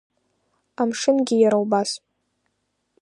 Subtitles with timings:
[0.81, 1.91] Амшынгьы иара убас.